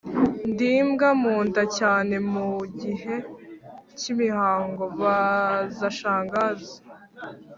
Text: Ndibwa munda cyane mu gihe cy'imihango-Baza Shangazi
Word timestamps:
Ndibwa 0.49 1.09
munda 1.21 1.61
cyane 1.77 2.15
mu 2.31 2.47
gihe 2.81 3.15
cy'imihango-Baza 3.97 5.87
Shangazi 5.97 6.75